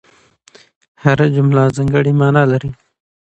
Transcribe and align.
هره 1.03 1.27
جمله 1.35 1.61
ځانګړې 1.77 2.11
مانا 2.19 2.43
لري. 2.51 2.71